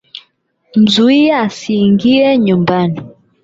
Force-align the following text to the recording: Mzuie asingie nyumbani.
Mzuie 0.81 1.29
asingie 1.45 2.27
nyumbani. 2.43 2.99